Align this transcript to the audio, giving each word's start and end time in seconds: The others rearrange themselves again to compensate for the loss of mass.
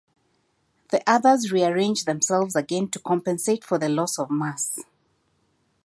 The 0.89 1.03
others 1.05 1.51
rearrange 1.51 2.05
themselves 2.05 2.55
again 2.55 2.89
to 2.89 2.97
compensate 2.99 3.63
for 3.63 3.77
the 3.77 3.87
loss 3.87 4.17
of 4.17 4.31
mass. 4.31 4.79